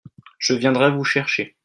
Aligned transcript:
Je 0.39 0.55
viendrai 0.55 0.89
vous 0.89 1.03
chercher. 1.03 1.55